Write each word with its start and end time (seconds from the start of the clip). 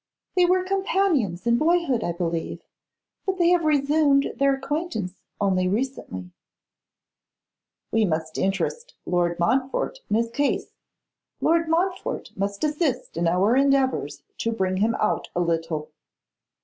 'They 0.35 0.45
were 0.45 0.63
companions 0.63 1.45
in 1.45 1.59
boyhood, 1.59 2.03
I 2.03 2.11
believe; 2.11 2.63
but 3.27 3.37
they 3.37 3.49
have 3.49 3.63
resumed 3.63 4.33
their 4.37 4.51
acquaintance 4.55 5.21
only 5.39 5.67
recently.' 5.67 6.31
'We 7.91 8.05
must 8.05 8.39
interest 8.39 8.95
Lord 9.05 9.37
Montfort 9.37 9.99
in 10.09 10.15
his 10.15 10.31
case. 10.31 10.73
Lord 11.39 11.69
Montfort 11.69 12.31
must 12.35 12.63
assist 12.63 13.15
in 13.15 13.27
our 13.27 13.55
endeavours 13.55 14.23
to 14.39 14.51
bring 14.51 14.77
him 14.77 14.95
out 14.95 15.27
a 15.35 15.39
little. 15.39 15.91